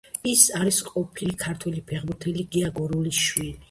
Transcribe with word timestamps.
ის 0.29 0.45
არის 0.59 0.79
ყოფილი 0.87 1.37
ქართველი 1.43 1.87
ფეხბურთელის, 1.93 2.53
გია 2.57 2.77
გურულის 2.83 3.27
შვილი. 3.27 3.59